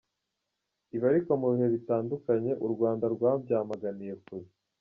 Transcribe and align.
Ibi 0.95 1.05
ariko 1.11 1.31
mu 1.39 1.47
bihe 1.51 1.67
bitandukanye 1.75 2.51
u 2.65 2.67
Rwanda 2.73 3.05
rwabyamaganiye 3.15 4.13
kure. 4.23 4.47